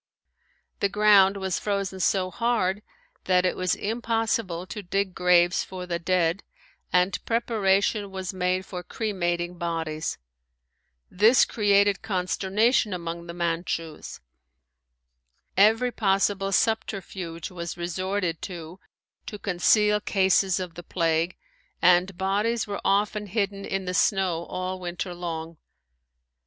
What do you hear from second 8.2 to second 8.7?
made